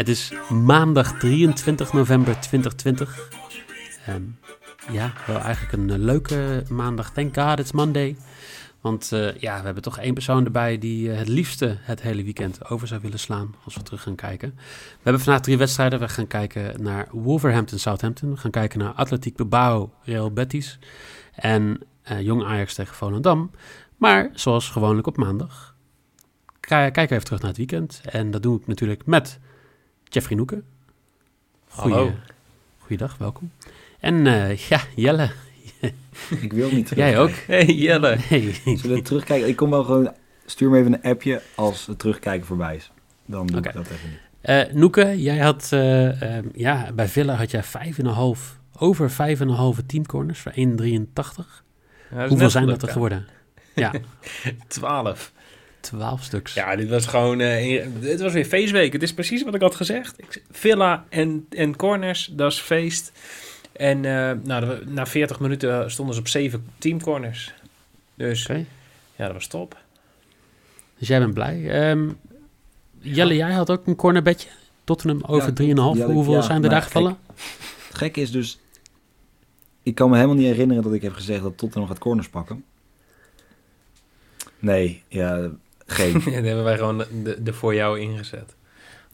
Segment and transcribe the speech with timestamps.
[0.00, 3.30] Het is maandag 23 november 2020.
[4.06, 4.22] Ehm,
[4.92, 7.12] ja, wel eigenlijk een eh, leuke maandag.
[7.12, 8.16] Thank God it's Monday.
[8.80, 12.24] Want eh, ja, we hebben toch één persoon erbij die eh, het liefste het hele
[12.24, 14.52] weekend over zou willen slaan als we terug gaan kijken.
[14.56, 15.98] We hebben vandaag drie wedstrijden.
[15.98, 18.30] We gaan kijken naar Wolverhampton, Southampton.
[18.30, 20.78] We gaan kijken naar Atletiek Bilbao, Real Betis.
[21.34, 21.80] En
[22.20, 23.50] Jong Ajax tegen Volendam.
[23.96, 25.74] Maar zoals gewoonlijk op maandag,
[26.60, 28.00] kijken we even terug naar het weekend.
[28.04, 29.38] En dat doe ik natuurlijk met
[30.10, 30.64] Jeffrey Noeken.
[31.68, 32.12] Goeie, Hallo.
[32.78, 33.50] Goeiedag, welkom.
[34.00, 35.30] En eh, ja, Jelle.
[36.40, 37.04] Ik wil niet terug.
[37.04, 37.30] Jij ook?
[37.46, 38.16] Hey Jelle.
[38.28, 38.54] Hey.
[38.64, 39.48] Zullen we terugkijken?
[39.48, 40.12] Ik kom wel gewoon...
[40.46, 42.90] Stuur me even een appje als het terugkijken voorbij is.
[43.26, 44.18] Dan doe ik dat even niet.
[44.40, 50.40] Eh, Noeke, jij had, eh, ehm, ja, bij Villa had jij 5,5, over 5,5 teamcorners
[50.40, 51.64] voor 1,83.
[52.28, 53.26] Hoeveel zijn dat er geworden?
[53.74, 53.92] Ja,
[54.68, 55.32] 12.
[55.80, 56.54] 12 stuks.
[56.54, 57.40] Ja, dit was gewoon...
[57.40, 58.92] eh, dit was weer feestweek.
[58.92, 60.18] Het is precies wat ik had gezegd.
[60.18, 63.12] Ik, Villa en, en corners, dat is feest.
[63.72, 67.54] En eh, nou, na 40 minuten stonden ze op 7 teamcorners.
[68.14, 68.46] Dus
[69.16, 69.76] ja, dat was top.
[70.98, 71.70] dus jij bent blij.
[71.70, 72.08] Ehm,
[72.98, 74.48] Jelle, jij had ook een cornerbedje.
[74.84, 75.56] Tottenham over Ja, 3,5.
[75.56, 77.18] die had ik, Hoeveel ja, zijn er maar daar gevallen?
[77.88, 78.58] Het gekke is dus...
[79.82, 82.64] Ik kan me helemaal niet herinneren dat ik heb gezegd dat Tottenham gaat corners pakken.
[84.58, 85.50] Nee, ja,
[85.90, 86.12] geen.
[86.30, 88.56] Ja, dat hebben wij gewoon de, de voor jou ingezet.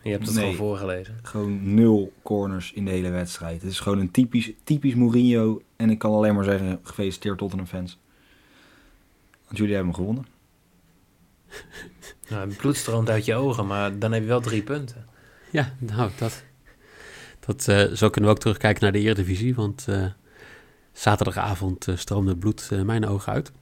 [0.02, 0.44] Je hebt het Nee.
[0.44, 1.18] gewoon voorgelezen.
[1.22, 3.62] gewoon nul corners in de hele wedstrijd.
[3.62, 5.62] Het is gewoon een typisch, typisch Mourinho.
[5.76, 7.98] En ik kan alleen maar zeggen, gefeliciteerd Tottenham fans.
[9.44, 10.26] Want jullie hebben hem gewonnen.
[12.28, 15.06] Nou, het bloed stroomt uit je ogen, maar dan heb je wel drie punten.
[15.50, 16.42] Ja, nou, dat,
[17.40, 19.54] dat, eh, zo kunnen we ook terugkijken naar de Eredivisie.
[19.54, 20.06] Want eh,
[20.92, 23.52] zaterdagavond eh, stroomde het bloed mijn ogen uit.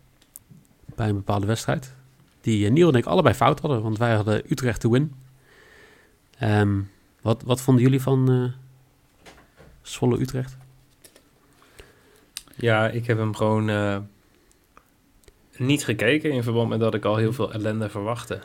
[0.94, 1.94] Bij een bepaalde wedstrijd.
[2.44, 3.82] Die eh, Niel en ik allebei fout hadden.
[3.82, 5.14] Want wij hadden Utrecht te win.
[6.38, 6.80] Ehm,
[7.22, 8.62] wat, wat vonden jullie van eh
[9.82, 10.56] Zwolle Utrecht?
[12.56, 13.98] Ja, ik heb hem gewoon eh,
[15.56, 18.40] niet gekeken in verband met dat ik al heel veel ellende verwachtte.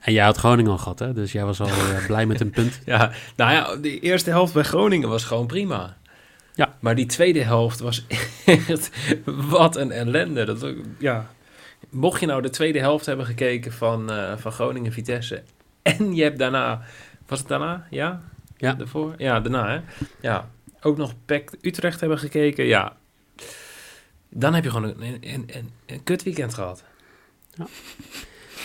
[0.00, 1.12] En jij had Groningen al gehad, hè?
[1.12, 1.68] Dus jij was al
[2.06, 2.80] blij met een punt.
[2.84, 5.96] Ja, nou ja, de eerste helft bij Groningen was gewoon prima.
[6.54, 6.76] Ja.
[6.80, 8.06] Maar die tweede helft was
[8.46, 8.90] echt
[9.24, 10.44] wat een ellende.
[10.44, 11.30] Dat, ja.
[11.94, 15.42] Mocht je nou de tweede helft hebben gekeken van, eh, van Groningen-Vitesse
[15.82, 16.82] en je hebt daarna,
[17.26, 17.86] was het daarna?
[17.90, 18.22] Ja?
[18.56, 18.72] Ja.
[18.74, 19.14] Daarvoor?
[19.18, 19.80] Ja, daarna hè?
[20.20, 20.50] Ja.
[20.80, 22.96] Ook nog PEC Utrecht hebben gekeken, ja.
[24.28, 26.84] Dan heb je gewoon een, een, een, een, kut weekend gehad.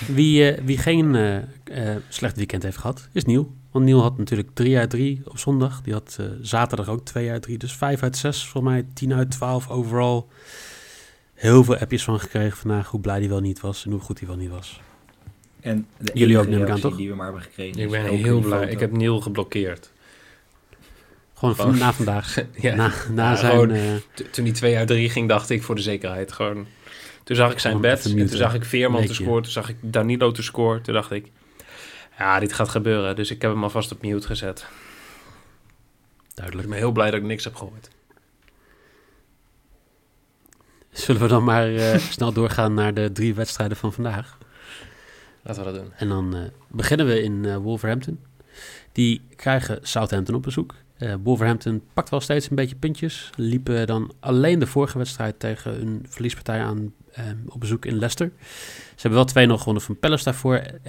[0.07, 3.53] Wie, eh, wie geen eh, eh, slecht weekend heeft gehad, is Niel.
[3.71, 5.81] Want Niel had natuurlijk 3 uit 3 op zondag.
[5.81, 7.57] Die had zaterdag ook 2 uit 3.
[7.57, 10.29] Dus 5 uit 6, voor mij 10 uit 12 overal.
[11.39, 14.19] Heel veel appjes van gekregen vandaag hoe blij hij wel niet was en hoe goed
[14.19, 14.81] hij wel niet was.
[15.61, 16.95] En de Jullie ook, neem ik aan, toch?
[16.95, 17.81] die we maar hebben gekregen.
[17.81, 18.59] Ik ben heel blij.
[18.59, 18.71] foto.
[18.71, 19.91] Ik heb Neil geblokkeerd.
[21.33, 21.77] Gewoon Gewoon.
[21.77, 22.35] na vandaag.
[22.53, 23.51] Ja, Na, na Ja, zijn...
[23.51, 26.67] gewoon- eh, Toen die 2 uit 3 ging, dacht ik voor de zekerheid gewoon.
[27.23, 28.05] Toen zag ik zijn bed.
[28.05, 29.43] En toen zag ik Veerman te scoren.
[29.43, 30.81] Toen zag ik Danilo te scoren.
[30.81, 31.27] Toen dacht ik,
[32.17, 33.15] ja, dit gaat gebeuren.
[33.15, 34.59] Dus ik heb hem alvast op mute gezet.
[36.29, 36.69] Ik duidelijk.
[36.69, 37.89] ben heel blij dat ik niks heb gehoord.
[40.91, 44.37] Zullen we dan maar eh, snel doorgaan naar de drie wedstrijden van vandaag.
[45.43, 45.93] Laten we dat doen.
[45.97, 48.19] En dan eh, beginnen we in eh, Wolverhampton.
[48.91, 50.75] Die krijgen Southampton op bezoek.
[51.23, 53.29] Wolverhampton pakt wel steeds een beetje puntjes.
[53.35, 56.93] Liepen dan alleen de vorige wedstrijd tegen een verliespartij aan
[57.47, 58.31] op bezoek in Leicester.
[58.95, 60.61] Ze hebben wel 2-0 gewonnen van Palace daarvoor.
[60.61, 60.79] 1-1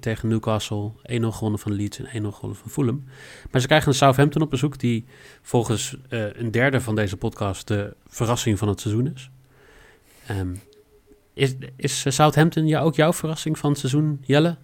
[0.00, 0.92] tegen Newcastle.
[0.92, 3.04] 1-0 gewonnen van Leeds en 1-0 gewonnen van Fulham.
[3.50, 5.04] Maar ze krijgen een Southampton op bezoek die
[5.42, 9.30] volgens een derde van deze podcast de verrassing van het seizoen is.
[10.28, 10.54] Ehm,
[11.34, 14.56] is, is eh, Southampton ja, ook jouw verrassing van het seizoen, Jelle?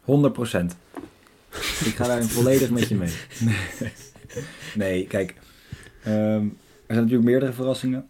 [0.00, 0.04] 100%
[1.84, 3.12] Ik ga daar volledig met je mee.
[4.74, 5.34] Nee, kijk.
[6.02, 6.14] ehm,
[6.86, 8.08] er zijn natuurlijk meerdere verrassingen.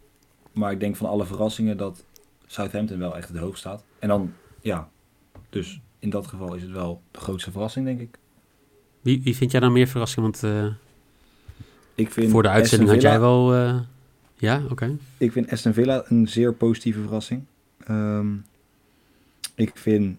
[0.52, 2.04] Maar ik denk van alle verrassingen dat
[2.46, 3.84] Southampton wel echt het hoogst staat.
[3.98, 4.88] En dan, ja,
[5.50, 8.18] Dus in dat geval is het wel de grootste verrassing, denk ik.
[9.00, 10.22] Wie, wie vind jij dan meer verrassing?
[10.24, 10.66] Want eh,
[11.94, 13.54] Ik vind voor de uitzending had jij wel...
[13.54, 13.78] eh,
[14.38, 14.96] ja, oké.
[15.18, 17.44] Ik vind Aston Villa een zeer positieve verrassing.
[17.86, 18.34] Ehm,
[19.54, 20.18] ik vind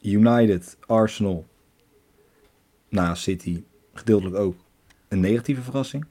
[0.00, 1.46] United, Arsenal,
[2.88, 3.62] na City,
[3.92, 4.56] gedeeltelijk ook
[5.08, 6.04] een negatieve verrassing.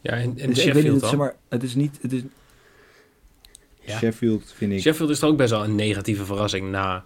[0.00, 1.10] Ja, en, en Dus ik weet Sheffield niet, het, dan?
[1.10, 1.98] zeg maar, het is niet...
[2.02, 2.22] Het is,
[3.80, 3.98] Ja.
[3.98, 4.80] Sheffield vind ik...
[4.80, 7.04] Sheffield is toch ook best wel een negatieve verrassing na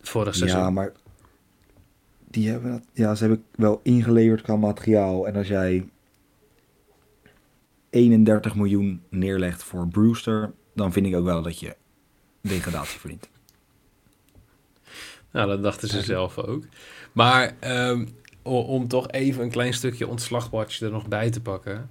[0.00, 0.60] vorig seizoen.
[0.60, 0.92] Ja, maar
[2.28, 5.26] die hebben dat, ja, ze hebben wel ingeleverd qua materiaal.
[5.26, 5.88] En als jij
[7.92, 11.76] 31 miljoen neerlegt voor Brewster, dan vind ik ook wel dat je
[12.40, 13.28] degradatie verdient.
[15.30, 16.64] Nou, dat dachten ze zelf ook.
[17.12, 18.06] Maar ehm,
[18.42, 21.90] om toch even een klein stukje ontslagwatch er nog bij te pakken.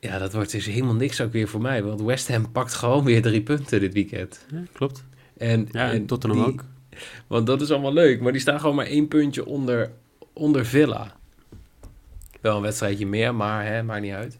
[0.00, 1.82] Ja, dat wordt dus helemaal niks ook weer voor mij.
[1.82, 4.46] Want West Ham pakt gewoon weer drie punten dit weekend.
[4.50, 5.04] Ja, klopt.
[5.36, 6.64] En, Ja, en Tottenham die- ook.
[7.26, 8.20] Want dat is allemaal leuk.
[8.20, 9.92] Maar die staan gewoon maar één puntje onder,
[10.32, 11.16] onder Villa.
[12.44, 14.38] Wel een wedstrijdje meer, maar hè, maakt niet uit.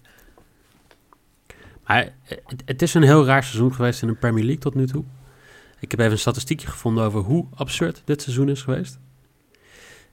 [1.86, 4.86] Maar het, het is een heel raar seizoen geweest in de Premier League tot nu
[4.86, 5.04] toe.
[5.80, 8.98] Ik heb even een statistiekje gevonden over hoe absurd dit seizoen is geweest.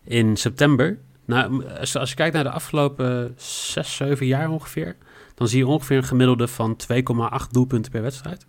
[0.04, 4.96] In september, nou, als, als je kijkt naar de afgelopen 6, 7 jaar ongeveer,
[5.36, 8.46] dan zie je ongeveer een gemiddelde van 2,8 doelpunten per wedstrijd.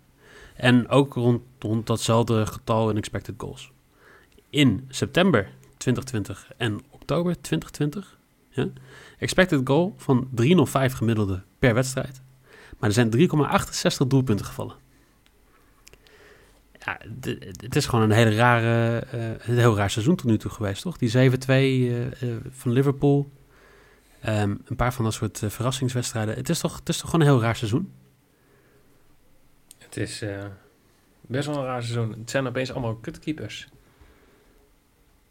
[0.55, 3.71] En ook rond, rond datzelfde getal in expected goals.
[4.49, 8.21] In september 2020 en oktober 2020,
[8.53, 8.67] ja,
[9.17, 12.21] expected goal van 305 gemiddelde per wedstrijd.
[12.79, 13.11] Maar er zijn
[14.01, 14.75] 3,68 doelpunten gevallen.
[16.85, 16.97] Ja,
[17.57, 20.81] het is gewoon een hele rare, eh, een heel raar seizoen tot nu toe geweest,
[20.81, 20.97] toch?
[20.97, 23.31] Die 7-2 eh, eh, van Liverpool.
[24.21, 26.35] Ehm, een paar van dat soort verrassingswedstrijden.
[26.35, 27.93] Het is, toch, het is toch gewoon een heel raar seizoen?
[29.77, 30.23] Het is
[31.21, 32.11] best wel een raar seizoen.
[32.11, 33.67] Het zijn opeens allemaal kutkeepers.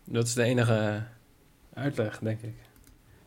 [0.05, 1.07] Dat is de enige
[1.75, 2.55] uitleg, denk ik.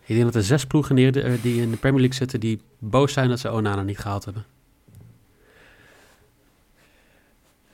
[0.06, 2.40] Ik denk dat er zes ploegen neer, eh, die in de Premier League zitten...
[2.40, 4.46] die boos zijn dat ze Onana niet gehaald hebben.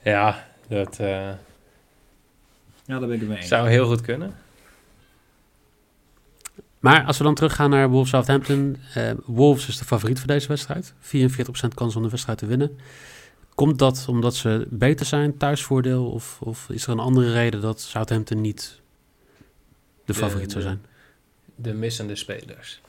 [0.04, 1.38] Ja, dat eh, Ja,
[2.86, 3.48] daar ben ik het mee eens.
[3.48, 4.34] zou heel goed kunnen.
[6.80, 8.78] Maar als we dan teruggaan naar Wolves Southampton.
[8.94, 10.94] eh Wolves is de favoriet voor deze wedstrijd.
[11.00, 12.78] 44% kans om de wedstrijd te winnen.
[13.56, 16.12] Komt dat omdat ze beter zijn, thuisvoordeel?
[16.12, 18.82] Of, of is er een andere reden dat Southampton niet
[20.06, 20.86] de De- favoriet zou de- zijn?
[21.62, 22.82] De missende spelers.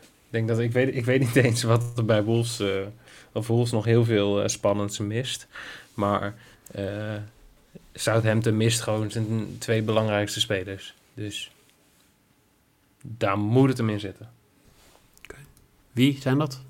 [0.00, 2.86] Ik denk dat ik weet, ik weet niet eens wat er bij Wolves, eh
[3.32, 5.46] of Wolves nog heel veel eh, spannends mist.
[5.94, 6.34] Maar
[6.72, 7.16] eh,
[7.94, 10.94] Southampton mist gewoon zijn twee belangrijkste spelers.
[11.14, 11.50] Dus
[13.02, 14.30] daar moet het hem in zitten.
[15.92, 16.60] Wie zijn dat?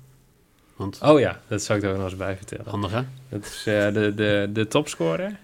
[0.75, 2.69] Want Oh ja, dat zou ik er nog eens bij vertellen.
[2.69, 3.01] handig hè?
[3.29, 5.39] Dat is eh, de, de, de topscorer.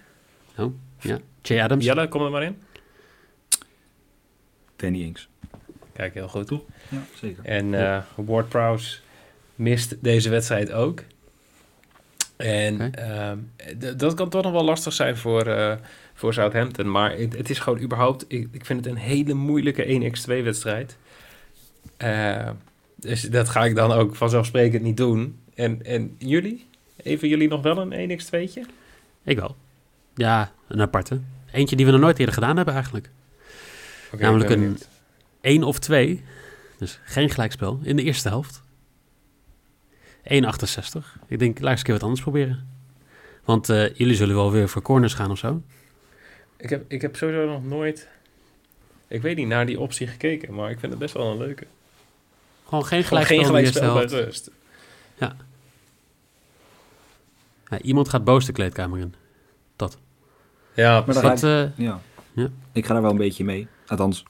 [0.99, 1.19] Ja.
[1.41, 1.85] Jay Adams.
[1.85, 2.61] Jelle, kom er maar in.
[4.75, 5.29] Danny Ings.
[5.97, 6.49] Kijk, heel goed.
[6.89, 7.43] Ja, zeker.
[7.45, 8.97] En eh Ward Prowse
[9.55, 11.03] mist deze wedstrijd ook.
[12.35, 13.37] En ehm,
[13.97, 15.75] dat kan toch nog wel lastig zijn voor, eh,
[16.13, 16.91] voor Southampton.
[16.91, 18.25] Maar het, het is gewoon überhaupt...
[18.27, 20.97] Ik, ik vind het een hele moeilijke 1x2-wedstrijd.
[21.97, 22.49] Eh,
[22.95, 25.39] dus dat ga ik dan ook vanzelfsprekend niet doen.
[25.55, 26.67] En, en jullie?
[27.03, 28.59] Even jullie nog wel een 1x2'tje?
[29.23, 29.55] Ik wel.
[30.15, 31.19] Ja, een aparte.
[31.51, 33.09] Eentje die we nog nooit eerder gedaan hebben eigenlijk.
[34.19, 34.77] Namelijk ik ben een-
[35.47, 35.63] benieuwd.
[35.63, 36.23] Eén of twee.
[36.77, 38.61] Dus geen gelijkspel in de eerste helft.
[40.23, 40.31] 1,68.
[41.27, 42.67] Ik denk, laat eens een keer wat anders proberen.
[43.43, 45.61] Want eh, jullie zullen wel weer voor corners gaan of zo.
[46.57, 48.07] Ik heb, ik heb sowieso nog nooit...
[49.07, 51.67] Ik weet niet naar die optie gekeken, maar ik vind het best wel een leuke.
[52.65, 54.51] Gewoon geen Gewoon gelijkspel geen in de eerste gelijkspel bij rust.
[57.69, 59.13] Ja, iemand gaat boos de kleedkamer in.
[60.77, 62.01] Ja, Maar dan Dat, ga eh, Ja.
[62.33, 62.49] Ja.
[62.71, 63.67] Ik ga daar wel een beetje mee.
[63.87, 64.23] Althans,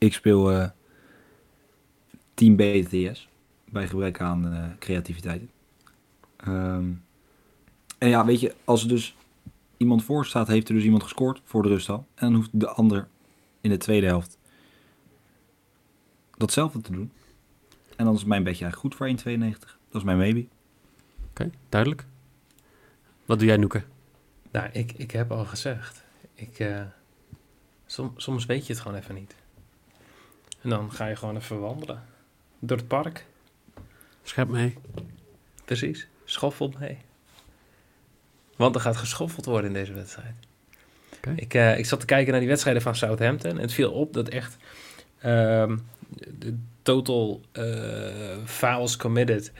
[0.00, 0.68] ik speel eh
[2.34, 3.28] Team BTS.
[3.64, 5.42] Bij gebrek aan eh, creativiteit.
[6.36, 6.90] Ehm,
[7.98, 9.16] en ja, weet je, als er dus
[9.76, 12.06] iemand voor staat, heeft er dus iemand gescoord voor de rust al.
[12.14, 13.08] En dan hoeft de ander
[13.60, 14.38] in de tweede helft
[16.36, 17.12] datzelfde te doen.
[17.96, 19.58] En dan is mijn bedje eigenlijk goed voor 1,92.
[19.90, 20.46] Dat is mijn maybe.
[21.30, 22.06] Oké, duidelijk.
[23.24, 23.82] Wat doe jij, Noeke?
[24.50, 26.04] Nou, ik, ik heb al gezegd.
[26.34, 26.82] Ik, eh,
[27.86, 29.34] som- soms weet je het gewoon even niet.
[30.62, 32.02] En dan ga je gewoon even wandelen.
[32.58, 33.24] Door het park.
[34.22, 34.76] Schep mee.
[35.64, 36.08] Precies.
[36.24, 36.98] Schoffel mee.
[38.56, 40.34] Want er gaat geschoffeld worden in deze wedstrijd.
[41.36, 43.50] Ik, eh, ik zat te kijken naar die wedstrijden van Southampton.
[43.50, 44.56] En het viel op dat echt
[45.18, 45.76] ehm,
[46.38, 49.52] de total eh fouls committed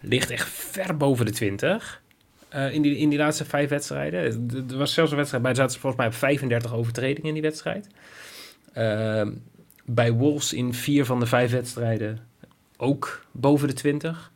[0.00, 2.02] ligt echt ver boven de 20.
[2.48, 4.48] eh, in, die, in die laatste vijf wedstrijden.
[4.70, 7.42] Er was zelfs een wedstrijd bij, er zaten volgens mij op 35 overtredingen in die
[7.42, 7.88] wedstrijd.
[9.86, 12.18] Bij Wolves in vier van de vijf wedstrijden
[12.76, 14.32] ook boven de 20.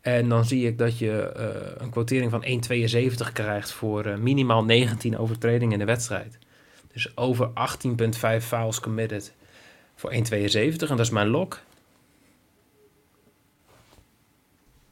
[0.00, 4.64] En dan zie ik dat je eh, een quotering van 1,72 krijgt voor eh, minimaal
[4.64, 6.38] 19 overtredingen in de wedstrijd.
[6.92, 9.32] Dus over 18,5 fouls committed
[9.94, 10.18] voor 1,72.
[10.62, 11.60] En dat is mijn lok.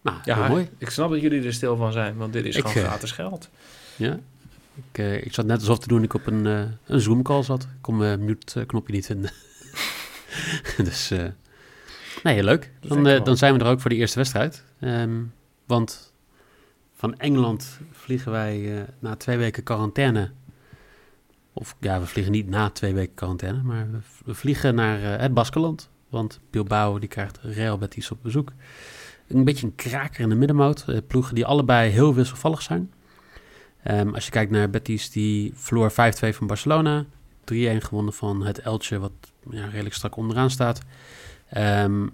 [0.03, 0.69] Nou, Ja, mooi.
[0.79, 3.13] ik snap dat jullie er stil van zijn, want dit is Ik, gewoon eh, gratis
[3.13, 3.49] geld.
[3.97, 4.19] Ja.
[4.93, 6.45] Ik, ik zat net alsof te doen ik op een,
[6.87, 7.63] een Zoom-call zat.
[7.63, 9.31] Ik kon mijn mute-knopje niet vinden.
[10.89, 11.25] dus, eh,
[12.23, 12.71] nee, leuk.
[12.81, 14.65] Dan, eh, dan zijn we er ook voor de eerste wedstrijd.
[14.81, 15.23] Ehm,
[15.67, 16.13] want
[16.95, 20.31] van Engeland vliegen wij eh, na twee weken quarantaine.
[21.53, 23.87] Of ja, we vliegen niet na twee weken quarantaine, maar
[24.25, 25.91] we, vliegen naar het Baskeland.
[26.09, 28.53] Want Bilbao die krijgt Real Betis op bezoek.
[29.29, 30.85] Een beetje een kraker in de middenmoot.
[31.07, 32.93] Ploegen die allebei heel wisselvallig zijn.
[33.83, 37.05] Ehm, als je kijkt naar Betis, die verloor 5-2 van Barcelona.
[37.53, 39.13] 3-1 gewonnen van het Elche, wat
[39.51, 40.81] ja, redelijk strak onderaan staat.
[41.49, 42.07] Ehm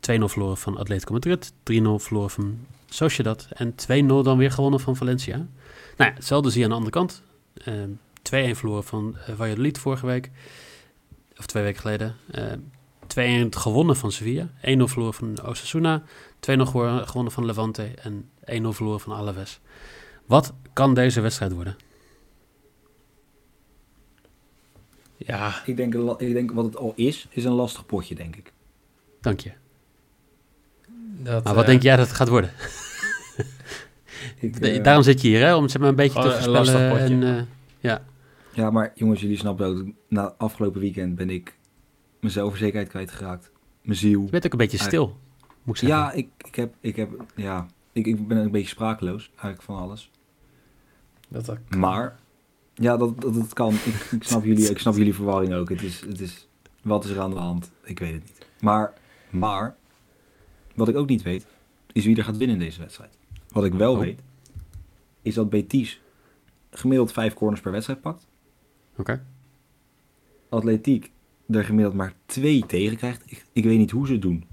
[0.00, 1.52] 2-0 verloren van Atletico Madrid.
[1.52, 1.54] 3-0
[1.96, 3.48] verloren van Sociedad.
[3.54, 5.36] En 2-0 dan weer gewonnen van Valencia.
[5.96, 7.22] Nou ja, hetzelfde zie je aan de andere kant.
[7.54, 7.90] Ehm
[8.54, 10.30] 2-1 verloren van uh, Valladolid vorige week.
[11.38, 12.16] Of twee weken geleden.
[12.30, 12.58] Ehm
[13.46, 14.46] 2-1 gewonnen van Sevilla.
[14.46, 16.02] 1-0 verloren van Osasuna.
[16.02, 16.06] 2-0
[16.40, 17.90] gewo- gewonnen van Levante.
[18.02, 19.60] En 1-0 verloren van Alaves.
[20.26, 21.76] Wat kan deze wedstrijd worden?
[25.18, 28.52] Ja, Ik denk, ik denk wat het al is, is een lastig potje, denk ik.
[29.20, 29.52] Dank je.
[31.18, 32.50] dat, Maar wat eh, denk jij dat het gaat worden?
[34.40, 35.54] ik eh, Daarom zit je hier, hè?
[35.54, 36.90] Om het zeg maar een beetje te een lastig voorspellen.
[36.90, 37.14] potje.
[37.14, 37.48] En,
[37.80, 37.96] eh,
[38.52, 41.56] Ja, maar jongens, jullie snappen ook, na afgelopen weekend ben ik
[42.20, 43.50] mijn zelfverzekerheid kwijtgeraakt.
[43.82, 44.22] Mijn ziel.
[44.24, 45.16] je bent ook een beetje stil,
[45.62, 45.98] moet ik zeggen.
[45.98, 49.76] Ja, ik, ik heb, ik heb, ja, ik, ik ben een beetje sprakeloos, eigenlijk van
[49.76, 50.10] alles.
[51.28, 52.18] dat, dat, Maar,
[52.80, 53.74] ja, dat, dat, dat kan.
[53.74, 55.68] Ik, ik, snap jullie, ik snap jullie verwarring ook.
[55.68, 56.48] Het is, het is,
[56.82, 57.70] wat is er aan de hand?
[57.84, 58.46] Ik weet het niet.
[58.60, 58.92] Maar,
[59.30, 59.76] maar,
[60.74, 61.46] wat ik ook niet weet,
[61.92, 63.18] is wie er gaat winnen in deze wedstrijd.
[63.48, 63.98] Wat ik wel Oh.
[63.98, 64.20] weet,
[65.22, 66.00] is dat Betis
[66.70, 68.26] gemiddeld vijf corners per wedstrijd pakt.
[68.96, 69.24] Oké.
[70.48, 71.10] Atletiek
[71.48, 73.22] er gemiddeld maar twee tegen krijgt.
[73.26, 74.44] Ik, ik weet niet hoe ze het doen.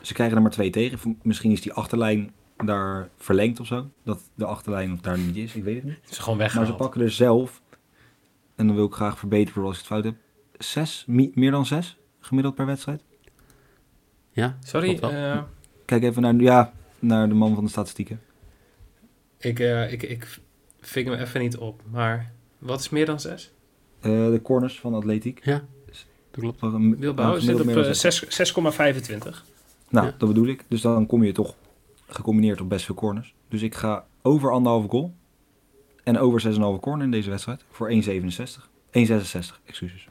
[0.00, 1.18] Ze krijgen er maar twee tegen.
[1.22, 2.32] Misschien is die achterlijn
[2.66, 3.90] daar verlengd of zo.
[4.04, 5.54] Dat de achterlijn daar niet is.
[5.54, 5.98] Ik weet het niet.
[6.10, 7.62] is gewoon Maar ze pakken er zelf,
[8.54, 10.14] en dan wil ik graag verbeteren voor als ik het fout heb,
[10.58, 13.02] zes, meer dan zes gemiddeld per wedstrijd.
[14.32, 15.42] Ja, Sorry, eh,
[15.84, 18.20] Kijk even naar, ja, naar de man van de statistieken.
[19.38, 20.38] ik, eh, ik, ik
[20.80, 21.82] ving me even niet op.
[21.90, 23.52] Maar wat is meer dan zes?
[24.00, 25.44] Eh, de corners van Atletiek.
[25.44, 25.64] ja,
[26.30, 26.98] dat klopt.
[26.98, 29.44] Bilbao zit op eh, zes- 6,25.
[29.88, 30.14] Nou, Ja.
[30.18, 30.64] dat bedoel ik.
[30.68, 31.54] Dus dan kom je toch
[32.14, 33.34] gecombineerd op best veel corners.
[33.48, 35.14] Dus ik ga over anderhalve goal.
[36.04, 37.64] En over 6,5 corner in deze wedstrijd.
[37.70, 37.96] Voor 1,67.
[38.92, 40.08] 1,66, excuses.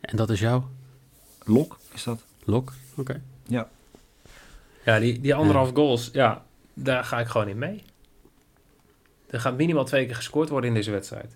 [0.00, 0.68] En dat is jouw
[1.44, 2.24] Lok is dat.
[2.44, 2.72] lok?
[2.96, 3.22] Oké.
[4.84, 6.44] Ja, die, die anderhalf goals, ja,
[6.74, 7.82] daar ga ik gewoon in mee.
[9.26, 11.34] Er gaat minimaal twee keer gescoord worden in deze wedstrijd.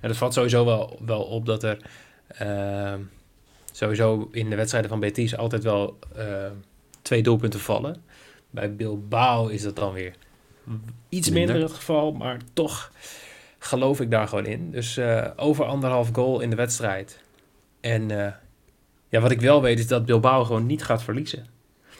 [0.00, 1.90] En het valt sowieso wel, wel op dat er
[2.28, 3.00] ehm,
[3.72, 6.52] sowieso in de wedstrijden van Betis altijd wel ehm,
[7.02, 8.04] twee doelpunten vallen.
[8.56, 10.14] Bij Bilbao is dat dan weer
[11.08, 11.68] iets minder, Minder.
[11.68, 12.92] het geval, maar toch
[13.58, 14.70] geloof ik daar gewoon in.
[14.70, 17.20] Dus eh, over anderhalf goal in de wedstrijd.
[17.80, 18.32] En eh,
[19.08, 21.46] ja, wat ik wel weet is dat Bilbao gewoon niet gaat verliezen.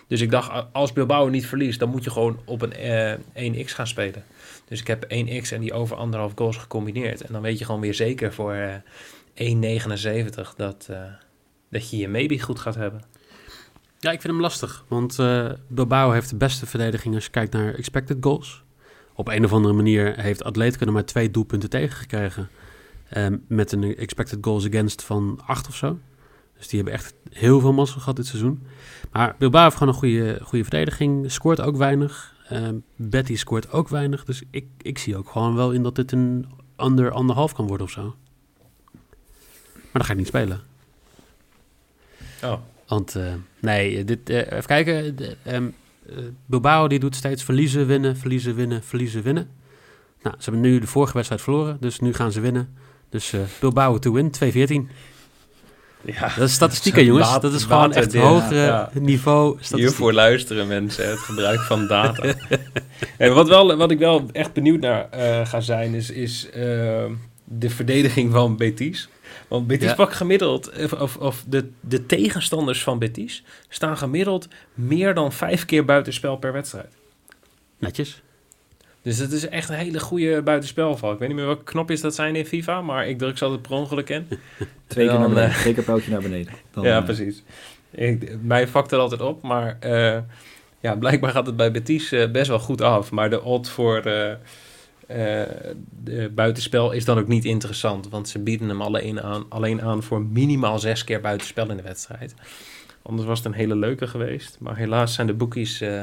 [0.07, 3.71] Dus ik dacht, als Bilbao niet verliest, dan moet je gewoon op een eh 1x
[3.71, 4.25] gaan spelen.
[4.65, 7.21] Dus ik heb 1x en die over anderhalf goals gecombineerd.
[7.21, 8.75] En dan weet je gewoon weer zeker voor eh
[9.35, 11.03] 1,79 dat, eh,
[11.71, 13.03] dat je je maybe goed gaat hebben.
[13.99, 14.85] Ja, ik vind hem lastig.
[14.89, 18.65] Want eh Bilbao heeft de beste verdediging als je kijkt naar expected goals.
[19.15, 22.49] Op een of andere manier heeft Atletico er maar twee doelpunten tegengekregen.
[23.09, 25.99] Ehm met een expected goals against van acht of zo.
[26.57, 28.67] Dus die hebben echt heel veel mazzel gehad dit seizoen.
[29.13, 31.33] Maar Bilbao heeft gewoon een goede, goede verdediging.
[31.33, 32.35] Scoort ook weinig.
[32.49, 34.25] Ehm Betty scoort ook weinig.
[34.25, 37.87] Dus ik, ik zie ook gewoon wel in dat dit een under anderhalf kan worden
[37.87, 38.15] of zo.
[39.73, 40.61] Maar dan ga ik niet spelen.
[42.43, 43.23] Oh, Want eh,
[43.61, 45.17] nee, dit, eh, even kijken.
[45.17, 45.69] De, ehm,
[46.09, 46.17] eh,
[46.47, 49.49] Bilbao die doet steeds verliezen, winnen, verliezen, winnen, verliezen, winnen.
[50.23, 52.75] Nou, ze hebben nu de vorige wedstrijd verloren, dus nu gaan ze winnen.
[53.09, 54.89] Dus Bilbao to win, 2-14.
[56.05, 56.33] ja.
[56.37, 57.41] Dat is statistieken, jongens.
[57.41, 58.91] Dat is gewoon echt ja.
[58.93, 59.79] niveau statistiek.
[59.79, 62.23] Hiervoor luisteren mensen, het gebruik van data.
[63.19, 65.09] en wat, wel, wat ik wel echt benieuwd naar
[65.47, 67.05] ga zijn, is, is eh,
[67.45, 69.09] de verdediging van Betis.
[69.49, 69.95] Want Betis Ja.
[69.95, 75.65] pakt gemiddeld, of, of, of de, de tegenstanders van Betis staan gemiddeld meer dan vijf
[75.65, 76.95] keer buitenspel per wedstrijd.
[77.79, 78.23] Netjes.
[79.03, 81.13] Dus dat is echt een hele goede buitenspelval.
[81.13, 83.63] Ik weet niet meer welke knopjes dat zijn in FIFA, maar ik druk ze altijd
[83.63, 84.29] per ongeluk in.
[84.87, 85.51] Twee keer naar beneden.
[85.51, 86.53] eh, Twee keer pijltje naar beneden.
[86.71, 87.43] Dan, ja, eh, precies.
[87.91, 90.19] Ik, mij vakt er altijd op, maar eh,
[90.81, 93.11] ja, blijkbaar gaat het bij Betis best wel goed af.
[93.11, 94.03] Maar de odd voor
[95.07, 100.03] de buitenspel is dan ook niet interessant, want ze bieden hem alleen aan, alleen aan
[100.03, 102.35] voor minimaal zes keer buitenspel in de wedstrijd.
[103.03, 106.03] Anders was het een hele leuke geweest, maar helaas zijn de boekies eh,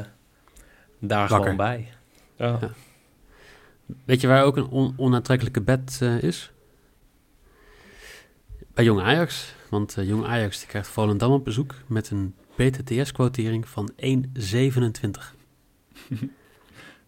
[0.99, 1.87] daar gewoon bij.
[2.35, 2.57] Ja.
[2.61, 2.71] Ja.
[4.05, 6.51] Weet je waar ook een on- onaantrekkelijke bet eh, is?
[8.73, 9.55] Bij Jong Ajax.
[9.69, 14.01] Want eh, Jong Ajax die krijgt Volendam op bezoek met een BTTS-quotering van 1,27.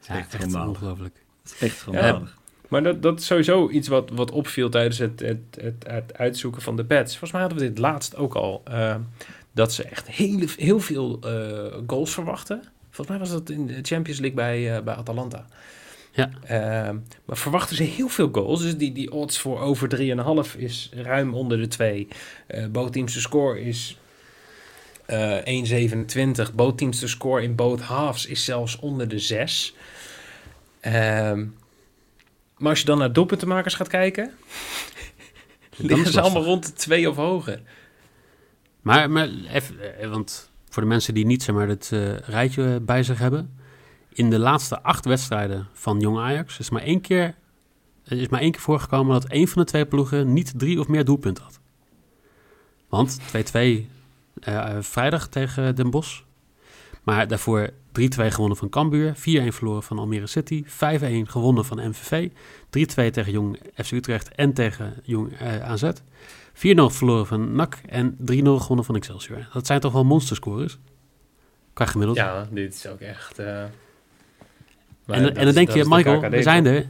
[0.07, 1.24] ja, echt ongelooflijk.
[1.45, 2.37] Is echt schandalig.
[2.67, 6.61] Maar dat, dat is sowieso iets wat, wat opviel tijdens het, het, het, het uitzoeken
[6.61, 7.11] van de bets.
[7.11, 8.61] Volgens mij hadden we dit laatst ook al.
[8.65, 8.95] eh,
[9.51, 12.63] dat ze echt hele, heel veel eh, goals verwachten.
[12.89, 15.45] Volgens mij was dat in de Champions League bij, eh, bij Atalanta.
[16.11, 16.29] Ja.
[17.25, 18.61] Maar verwachten ze heel veel goals.
[18.61, 19.89] Dus die, die odds voor over
[20.47, 22.07] 3,5 is ruim onder de 2.
[22.47, 23.97] Eh bootteamse score is
[25.05, 25.37] eh
[26.47, 26.53] 1,27.
[26.55, 29.75] Bootteamse score in both halves is zelfs onder de 6.
[30.85, 31.45] Ehm,
[32.57, 34.31] maar als je dan naar doelpuntenmakers gaat kijken,
[35.77, 37.61] liggen is ze allemaal rond de 2 of hoger.
[38.81, 42.79] Maar, maar even, eh, want voor de mensen die niet zeg maar, het eh, rijtje
[42.81, 43.59] bij zich hebben.
[44.09, 47.35] In de laatste acht wedstrijden van Jong Ajax is maar één keer,
[48.03, 50.87] er is maar één keer voorgekomen dat één van de twee ploegen niet drie of
[50.87, 51.59] meer doelpunten had.
[52.89, 53.89] Want 2-2
[54.39, 56.21] eh, vrijdag tegen Den Bosch.
[57.03, 60.67] Maar daarvoor 3-2 gewonnen van Cambuur, 4-1 verloren van Almere City, 5-1
[61.23, 62.31] gewonnen van MVV, 3-2
[63.11, 65.83] tegen Jong FC Utrecht en tegen Jong eh, AZ.
[66.53, 69.47] 4-0 verloren van NAC en 3-0 gewonnen van Excelsior.
[69.53, 70.77] Dat zijn toch wel monsterscores?
[71.73, 72.17] Qua gemiddeld.
[72.17, 73.39] Ja, dit is ook echt...
[73.39, 73.69] eh, en,
[75.07, 76.85] en dan is- denk je, de Michael, KKD we zijn er.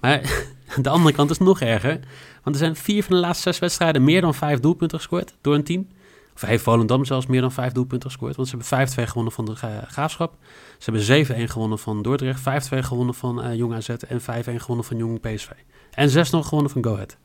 [0.00, 0.44] Maar
[0.82, 2.00] de andere kant is nog erger.
[2.42, 5.54] Want er zijn vier van de laatste zes wedstrijden meer dan vijf doelpunten gescoord door
[5.54, 5.88] een team.
[6.34, 8.36] Of heeft Volendam zelfs meer dan vijf doelpunten gescoord.
[8.36, 10.34] Want ze hebben 5-2 gewonnen van de Gra- Graafschap.
[10.78, 12.40] Ze hebben 7-1 gewonnen van Dordrecht.
[12.40, 12.42] 5-2
[12.78, 13.88] gewonnen van eh, Jong AZ.
[13.88, 14.24] En 5-1
[14.56, 15.48] gewonnen van Jong PSV.
[15.90, 17.16] En 6-0 gewonnen van Go Ahead.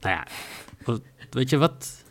[0.00, 0.26] Nou ja,
[0.84, 2.02] wat- weet je wat...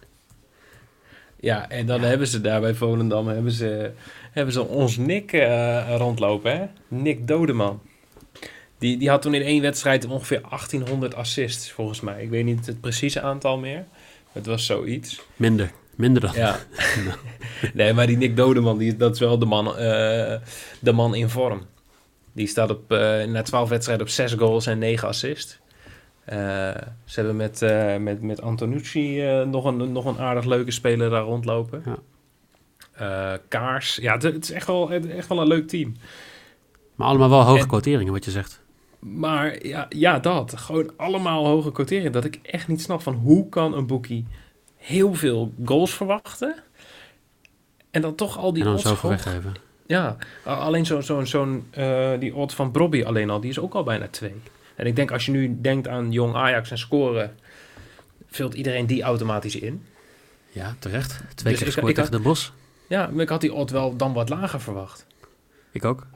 [1.40, 3.92] Ja, en dan hebben ze daar bij Volendam hebben ze,
[4.32, 6.66] hebben ze ons Nick eh, rondlopen, hè?
[6.88, 7.82] Nick Dodeman.
[8.78, 12.24] Die, die had toen in één wedstrijd ongeveer 1800 assists, volgens mij.
[12.24, 13.86] Ik weet niet het precieze aantal meer.
[14.32, 15.22] Het was zoiets.
[15.36, 15.72] Minder.
[15.96, 16.32] Minder dan.
[16.36, 16.60] Ja.
[17.74, 20.36] nee, maar die Nick Dodeman, die, dat is wel de man, eh,
[20.80, 21.62] de man in vorm.
[22.34, 25.60] Die staat op, eh, na 12 wedstrijden op 6 goals en 9 assists.
[26.26, 26.38] Eh,
[27.06, 27.62] ze hebben met,
[28.00, 31.84] met, met Antonucci nog, een, nog een aardig leuke speler daar rondlopen.
[31.86, 33.40] Ja.
[33.48, 33.96] Kaars.
[33.96, 35.96] Ja, het, het is echt wel, het- echt wel een leuk team.
[36.96, 38.62] Maar allemaal wel hoge En- quoteringen, wat je zegt.
[39.00, 40.54] Maar ja, ja, dat.
[40.58, 42.12] Gewoon allemaal hoge quoteringen.
[42.12, 44.26] Dat ik echt niet snap van hoe kan een boekie
[44.84, 46.56] heel veel goals verwachten...
[47.92, 49.54] en dan toch al die en dan odds zoveel weggeven.
[49.86, 53.74] Ja, alleen zo'n zo, zo'n eh, die odd van Brobby alleen al, die is ook
[53.74, 54.42] al bijna twee.
[54.76, 57.36] En ik denk als je nu denkt aan jong Ajax en scoren,
[58.30, 59.86] vult iedereen die automatisch in.
[60.50, 61.22] Ja, terecht.
[61.36, 62.50] Twee Dus keer gescoord tegen Den Bosch.
[62.88, 65.06] Ja, maar ik had die odd wel dan wat lager verwacht.
[65.72, 66.08] Ik ook.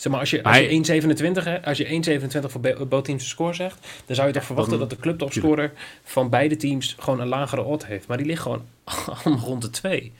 [0.00, 1.02] Zeg maar, als je, als je
[1.36, 4.78] 1,27 hè, als je 1,27 voor Bo- bootteams score zegt, dan zou je toch verwachten
[4.78, 8.06] dat de clubtopscorer van beide teams gewoon een lagere odd heeft.
[8.06, 8.64] Maar die ligt gewoon
[9.24, 10.12] allemaal rond de 2.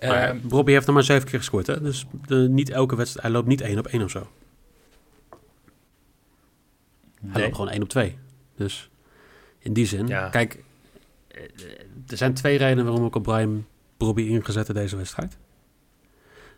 [0.00, 1.80] Maar ja, Bobby heeft er maar zeven keer gescoord, hè?
[1.80, 4.28] Dus de, niet elke wedstrijd, hij loopt niet één op één of zo.
[7.26, 8.16] Hij loopt gewoon één op twee.
[8.56, 8.88] Dus
[9.58, 10.28] in die zin, Ja.
[10.28, 10.64] kijk,
[11.28, 11.40] eh,
[12.08, 15.36] er zijn twee redenen waarom ik op Brian Bobby ingezet in deze wedstrijd.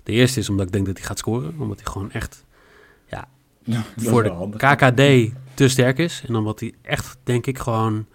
[0.02, 2.44] De eerste is omdat ik denk dat hij gaat scoren, omdat hij gewoon echt
[3.66, 4.60] Ja, dat voor de handig.
[4.60, 6.22] KKD te sterk is.
[6.26, 8.06] En omdat hij echt, denk ik, gewoon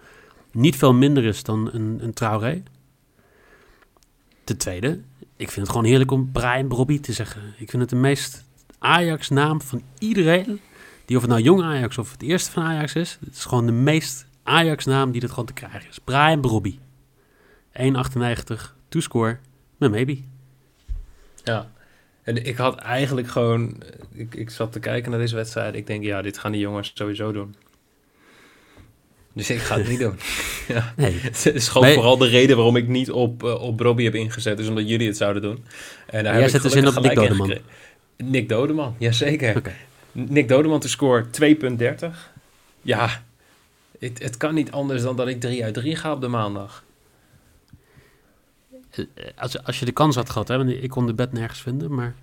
[0.52, 2.62] niet veel minder is dan een, een Traoré.
[4.44, 5.00] Ten tweede,
[5.36, 7.42] ik vind het gewoon heerlijk om Brian Brobby te zeggen.
[7.56, 8.44] Ik vind het de meest
[8.78, 10.60] Ajax-naam van iedereen.
[11.04, 13.18] Die of het nou jong Ajax of het eerste van Ajax is.
[13.24, 15.98] Het is gewoon de meest Ajax-naam die er gewoon te krijgen is.
[15.98, 16.78] Brian Brobby.
[17.72, 19.38] 1,98, toescore
[19.76, 20.18] met maybe.
[21.44, 21.70] Ja.
[22.22, 23.82] En ik had eigenlijk gewoon...
[24.14, 25.74] Ik, ik zat te kijken naar deze wedstrijd.
[25.74, 27.54] Ik denk, ja, dit gaan die jongens sowieso doen.
[29.32, 30.18] Dus ik ga het niet doen.
[30.68, 30.92] ja.
[30.96, 31.94] Nee, Het is gewoon Nee.
[31.94, 34.58] vooral de reden waarom ik niet op, eh, op Robbie heb ingezet.
[34.58, 35.64] is omdat jullie het zouden doen.
[36.06, 37.46] En daar Jij heb zet ik dus in op Nick Dodeman.
[37.46, 37.64] gekregen.
[38.16, 39.62] Nick Dodeman, jazeker.
[40.12, 42.08] Nick Dodeman te score 2,30.
[42.82, 43.22] Ja,
[43.98, 46.84] het, het kan niet anders dan dat ik 3 uit 3 ga op de maandag.
[48.92, 49.04] Eh,
[49.36, 51.94] als, als je de kans had gehad, hè, want ik kon de bed nergens vinden,
[51.94, 52.14] maar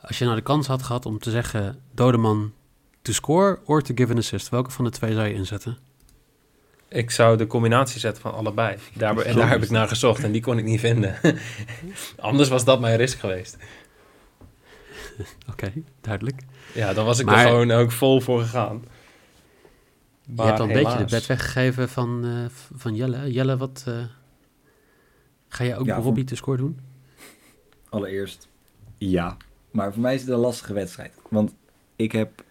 [0.00, 2.52] als je nou de kans had gehad om te zeggen, Dodeman
[3.02, 4.48] to score or to give an assist?
[4.48, 5.78] Welke van de twee zou je inzetten?
[6.88, 8.76] Ik zou de combinatie zetten van allebei.
[8.94, 11.14] Daar, en daar heb ik naar gezocht en die kon ik niet vinden.
[12.18, 13.56] Anders was dat mijn risk geweest.
[15.50, 16.42] Oké, duidelijk.
[16.74, 18.84] Ja, dan was ik Maar- er gewoon ook vol voor gegaan.
[20.36, 22.30] je hebt al een beetje de bed weggegeven van, eh,
[22.76, 23.32] van Jelle.
[23.32, 23.84] Jelle, wat...
[23.86, 23.94] eh,
[25.50, 26.78] ga jij ook Ja, Robbie to score doen?
[27.88, 28.48] Allereerst,
[28.98, 29.36] ja.
[29.70, 31.14] Maar voor mij is het een lastige wedstrijd.
[31.28, 31.54] Want
[31.96, 32.44] ik heb...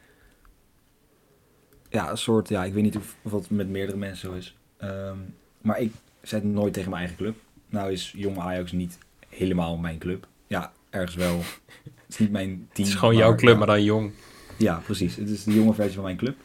[1.90, 2.50] Ja, een soort...
[2.50, 4.58] Ja, ik weet niet of, of het met meerdere mensen zo is.
[4.78, 5.18] Ehm,
[5.62, 7.36] maar ik zet nooit tegen mijn eigen club.
[7.70, 8.98] Nou is Jong Ajax niet
[9.30, 10.28] helemaal mijn club.
[10.48, 11.38] Ja, ergens wel.
[11.84, 12.68] Het is niet mijn team.
[12.70, 13.58] Het is gewoon jouw club, ja.
[13.58, 14.12] maar dan jong.
[14.58, 15.16] Ja, precies.
[15.16, 16.36] Het is de jonge versie van mijn club.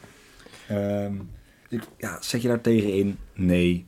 [0.67, 1.13] Ehm,
[1.69, 3.17] dus ik, ja, zet je daar tegen in?
[3.33, 3.85] Nee.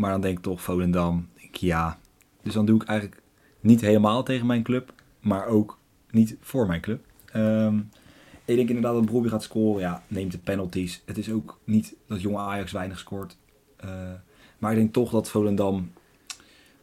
[0.00, 1.28] Maar dan denk ik toch Volendam.
[1.34, 1.98] Ik, ja.
[2.42, 3.22] Dus dan doe ik eigenlijk
[3.60, 5.78] niet helemaal tegen mijn club, maar ook
[6.10, 7.04] niet voor mijn club.
[7.32, 7.78] Ehm,
[8.44, 9.80] ik denk inderdaad dat Brobbey gaat scoren.
[9.80, 11.02] Ja, neemt de penalties.
[11.04, 13.36] Het is ook niet dat jonge Ajax weinig scoort.
[13.76, 14.12] Eh,
[14.58, 15.92] maar ik denk toch dat Volendam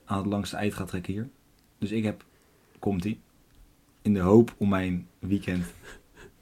[0.06, 1.30] aan het langste eind gaat trekken hier.
[1.78, 2.26] Dus ik heb,
[2.80, 3.20] komt ie,
[4.02, 5.66] in de hoop om mijn weekend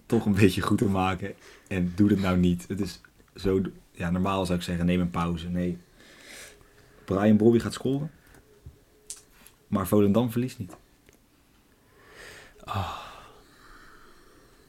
[0.06, 1.34] toch een beetje goed te maken.
[1.68, 2.66] En doe het nou niet.
[2.68, 3.02] Het is
[3.36, 3.62] zo,
[3.92, 5.50] ja, normaal zou ik zeggen, neem een pauze.
[5.50, 5.78] Nee.
[7.06, 8.12] Brian Brobby gaat scoren.
[9.68, 10.76] Maar Volendam verliest niet.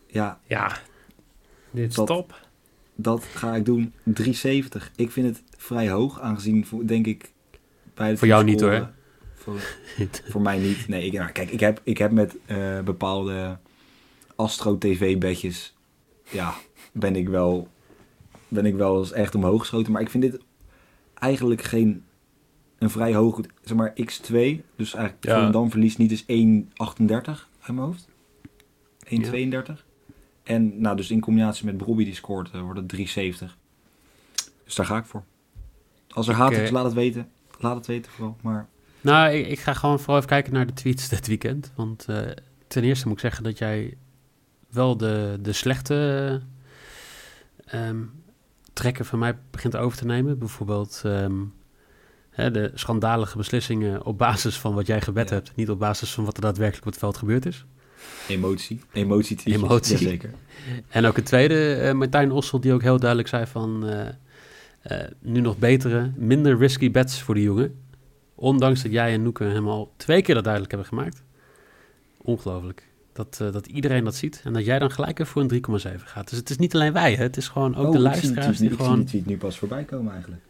[0.06, 0.78] Ja, Ja,
[1.70, 2.46] dit is Dat- top.
[2.94, 3.92] dat ga ik doen.
[4.02, 4.90] 370.
[4.96, 7.32] Ik vind het vrij hoog, aangezien, voor, denk ik...
[7.94, 8.90] Bij het Voor jou niet, hoor.
[9.34, 9.60] Voor,
[10.30, 10.88] voor mij niet.
[10.88, 13.58] Nee, ik, nou, kijk, ik heb, ik heb met eh, bepaalde
[14.36, 15.74] Astro TV-bedjes...
[16.30, 16.54] Ja,
[16.92, 17.68] ben ik wel...
[18.48, 19.92] Ben ik wel eens echt omhoog geschoten.
[19.92, 20.38] Maar ik vind dit
[21.14, 22.04] eigenlijk geen...
[22.78, 23.40] Een vrij hoog...
[23.62, 24.32] Zeg maar X2.
[24.76, 25.34] Dus eigenlijk Ja.
[25.34, 26.28] Volendam verliest niet is 1,38
[27.60, 28.08] uit mijn hoofd.
[29.04, 29.84] 1,32.
[30.42, 33.56] En nou, dus in combinatie met Bobby die scoort, eh, wordt het 370.
[34.64, 35.24] Dus daar ga ik voor.
[36.08, 37.28] Als er haat is, laat het weten.
[37.58, 38.36] Laat het weten vooral.
[38.42, 38.68] Maar
[39.00, 41.72] Nou, ik, ik ga gewoon vooral even kijken naar de tweets dit weekend.
[41.74, 42.18] Want eh,
[42.66, 43.96] ten eerste moet ik zeggen dat jij
[44.70, 46.40] wel de, de slechte
[47.64, 48.02] ehm,
[48.72, 50.38] trekken van mij begint over te nemen.
[50.38, 51.42] Bijvoorbeeld ehm,
[52.36, 55.34] hè, de schandalige beslissingen op basis van wat jij gebed Ja.
[55.34, 55.52] hebt.
[55.54, 57.64] Niet op basis van wat er daadwerkelijk op het veld gebeurd is.
[58.28, 58.80] emotie.
[58.92, 59.38] Emotie.
[59.44, 59.98] Emotie.
[59.98, 60.30] Jazeker.
[60.88, 63.86] En ook het tweede, eh, Martijn Ossel, die ook heel duidelijk zei van...
[63.88, 64.08] eh,
[64.82, 67.80] eh, nu nog betere, minder risky bets voor de jongen.
[68.34, 71.22] Ondanks dat jij en Noeke hem al twee keer dat duidelijk hebben gemaakt.
[72.18, 72.82] Ongelooflijk.
[73.12, 74.40] Dat, dat iedereen dat ziet.
[74.44, 76.28] En dat jij dan gelijk even voor een 3,7 gaat.
[76.30, 77.22] Dus het is niet alleen wij, hè.
[77.22, 78.98] het is gewoon ook Oh, de zie luisteraars die die Ik zie gewoon...
[78.98, 80.42] die tweet nu pas voorbij komen eigenlijk.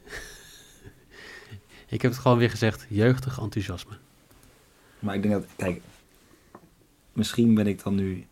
[1.89, 3.97] Ik heb het gewoon weer gezegd, jeugdig enthousiasme.
[4.99, 5.81] Maar ik denk dat, kijk,
[7.13, 8.27] misschien ben ik dan nu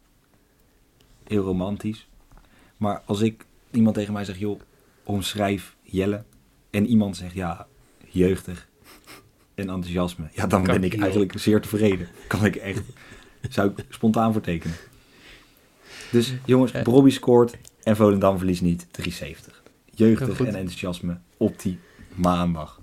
[1.24, 2.08] heel romantisch.
[2.76, 4.60] Maar als ik iemand tegen mij zegt, joh,
[5.02, 6.24] omschrijf Jelle.
[6.70, 7.66] En iemand zegt, ja,
[8.08, 8.68] jeugdig
[9.54, 10.28] en enthousiasme.
[10.32, 12.08] Ja, dan Kan ben ik eigenlijk zeer tevreden.
[12.28, 12.82] Kan ik echt,
[13.50, 14.76] zou ik spontaan voor tekenen.
[16.10, 16.82] Dus jongens, Eh.
[16.82, 18.86] Bobby scoort en Volendam verliest niet.
[18.90, 19.62] 370.
[19.90, 20.46] Jeugdig goed.
[20.46, 21.78] en enthousiasme op die
[22.14, 22.80] maandag.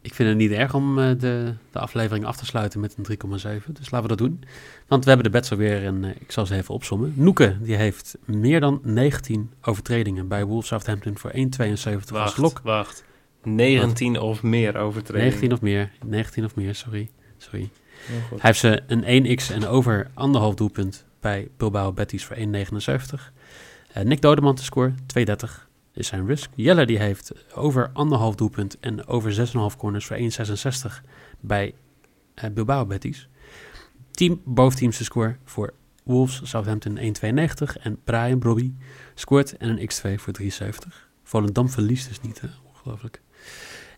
[0.00, 3.06] Ik vind het niet erg om eh, de, de aflevering af te sluiten met een
[3.06, 3.72] 3,7.
[3.72, 4.44] Dus laten we dat doen.
[4.86, 7.12] Want we hebben de bets alweer en eh, ik zal ze even opsommen.
[7.16, 12.60] Noeke, die heeft meer dan 19 overtredingen bij Wolves Southampton voor 1,72 als Wacht, lok.
[12.62, 13.04] wacht.
[13.42, 15.28] 19 of meer overtredingen.
[15.28, 17.10] 19 of meer, 19 of meer, sorry.
[17.36, 17.70] sorry.
[18.08, 22.42] Hij heeft ze een 1x en over anderhalf doelpunt bij Bilbao Betis voor 1,79.
[23.92, 25.67] Eh, Nick Dodeman te score, 2,30
[25.98, 26.50] is zijn risk.
[26.54, 31.04] Jelle die heeft over anderhalf doelpunt en over 6,5 corners voor 1,66
[31.40, 31.74] bij
[32.34, 33.28] eh, Bilbao Betis.
[34.10, 38.72] Team boventeams te score voor Wolves Southampton 1,92 en Brian Brobby
[39.14, 41.08] scoort en een x2 voor 73.
[41.22, 42.48] Volendam verliest dus niet, hè?
[42.66, 43.20] ongelooflijk.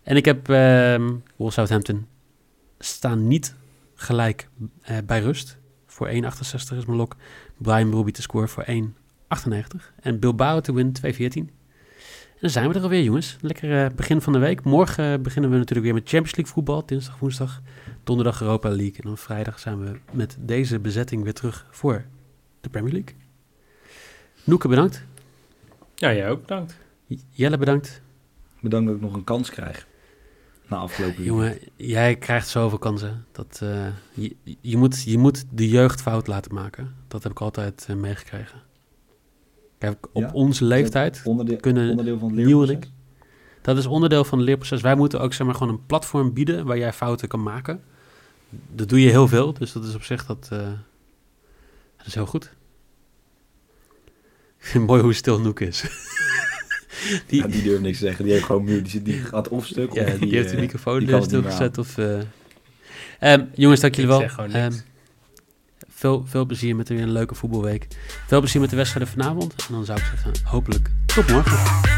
[0.03, 2.07] En ik heb ehm Wolves Southampton
[2.79, 3.55] staan niet
[3.95, 4.49] gelijk
[4.81, 5.57] eh, bij rust.
[5.85, 6.13] Voor 1,68
[6.53, 7.15] is mijn lok.
[7.57, 9.93] Brian Brobby te scoren voor 1,98.
[10.01, 10.93] En Bilbao te win
[11.49, 11.60] 2,14.
[12.41, 13.37] Dan zijn we er alweer, jongens.
[13.41, 14.63] Lekker eh, begin van de week.
[14.63, 16.85] Morgen eh, beginnen we natuurlijk weer met Champions League voetbal.
[16.85, 17.61] Dinsdag, woensdag,
[18.03, 18.95] donderdag Europa League.
[18.95, 22.05] En dan vrijdag zijn we met deze bezetting weer terug voor
[22.61, 23.15] de Premier League.
[24.43, 25.03] Noeke, bedankt.
[25.95, 26.77] Ja, jij ook bedankt.
[27.29, 28.01] Jelle, bedankt.
[28.61, 29.87] Bedankt dat ik nog een kans krijg.
[30.67, 31.25] Na afgelopen week.
[31.25, 33.25] Jongen, jij krijgt zoveel kansen.
[33.31, 36.95] Dat, eh, je, je, moet, je moet de jeugd fout laten maken.
[37.07, 38.61] Dat heb ik altijd eh, meegekregen.
[40.13, 41.23] Op onze leeftijd
[41.59, 42.85] kunnen onderdeel van nieuweling.
[43.61, 44.81] Dat is onderdeel van het leerproces.
[44.81, 47.83] Wij moeten ook zeg maar, gewoon een platform bieden waar jij fouten kan maken.
[48.75, 50.69] Dat doe je heel veel, dus dat is op zich dat, eh,
[51.97, 52.53] dat is heel goed.
[54.87, 55.81] Mooi hoe stil Noek is.
[57.27, 58.23] die, die durft niks te zeggen.
[58.23, 58.83] Die heeft gewoon muur.
[58.83, 59.93] Die, die gaat of stuk.
[59.93, 61.77] Ja, die, die, heeft de eh, microfoon eh, stilgezet.
[61.77, 62.19] Of, uh...
[63.19, 64.21] um, jongens, dank jullie wel.
[64.55, 64.71] Um,
[66.01, 67.87] veel, veel plezier met weer een leuke voetbalweek.
[68.27, 69.55] Veel plezier met de wedstrijden vanavond.
[69.67, 71.90] En dan zou ik zeggen, hopelijk tot morgen.